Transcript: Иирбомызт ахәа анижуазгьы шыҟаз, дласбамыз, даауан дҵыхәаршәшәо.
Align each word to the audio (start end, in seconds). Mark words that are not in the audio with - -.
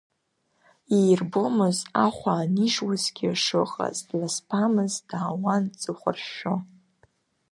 Иирбомызт 0.97 1.83
ахәа 2.05 2.33
анижуазгьы 2.41 3.29
шыҟаз, 3.43 3.97
дласбамыз, 4.07 4.93
даауан 5.09 5.63
дҵыхәаршәшәо. 5.71 6.55